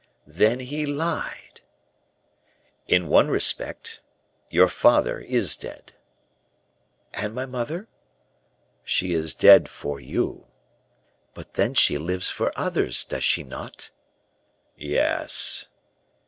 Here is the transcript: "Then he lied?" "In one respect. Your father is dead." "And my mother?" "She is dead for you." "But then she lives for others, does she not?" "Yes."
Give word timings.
"Then 0.25 0.61
he 0.61 0.87
lied?" 0.87 1.61
"In 2.87 3.07
one 3.07 3.27
respect. 3.27 4.01
Your 4.49 4.67
father 4.67 5.19
is 5.19 5.55
dead." 5.55 5.91
"And 7.13 7.35
my 7.35 7.45
mother?" 7.45 7.87
"She 8.83 9.13
is 9.13 9.35
dead 9.35 9.69
for 9.69 9.99
you." 9.99 10.47
"But 11.35 11.53
then 11.53 11.75
she 11.75 11.99
lives 11.99 12.31
for 12.31 12.51
others, 12.55 13.03
does 13.03 13.23
she 13.23 13.43
not?" 13.43 13.91
"Yes." 14.75 15.67